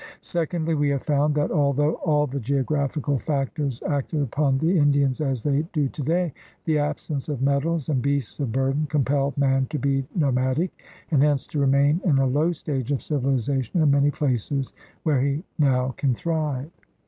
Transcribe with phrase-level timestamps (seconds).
[0.21, 5.43] Secondly, we have found that, although all the geographical factors acted upon the Indian as
[5.43, 6.33] they do today,
[6.65, 10.71] the absence of metals and beasts of burden compelled man to be nomadic,
[11.11, 15.43] and hence to remain in a low stage of civilization in many places where he
[15.59, 16.71] now can thrive.